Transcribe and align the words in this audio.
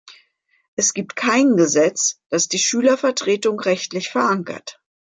Es 0.75 0.95
gibt 0.95 1.15
kein 1.15 1.57
Gesetz, 1.57 2.23
das 2.31 2.47
die 2.47 2.57
Schülervertretung 2.57 3.59
rechtlich 3.59 4.09
verankert. 4.09 4.79